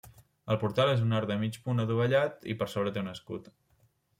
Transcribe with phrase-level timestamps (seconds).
[0.53, 3.53] El portal és un arc de mig punt adovellat i per sobre té un escut.